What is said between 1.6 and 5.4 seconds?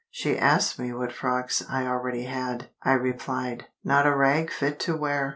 I already had. I replied, "Not a rag fit to wear!"